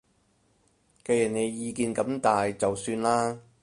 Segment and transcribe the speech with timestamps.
[1.05, 3.39] 既然你意見咁大就算啦